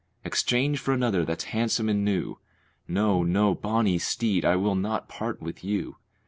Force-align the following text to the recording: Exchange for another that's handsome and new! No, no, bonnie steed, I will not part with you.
Exchange 0.25 0.79
for 0.79 0.95
another 0.95 1.23
that's 1.23 1.43
handsome 1.53 1.87
and 1.87 2.03
new! 2.03 2.39
No, 2.87 3.21
no, 3.21 3.53
bonnie 3.53 3.99
steed, 3.99 4.43
I 4.43 4.55
will 4.55 4.73
not 4.73 5.07
part 5.07 5.43
with 5.43 5.63
you. 5.63 5.97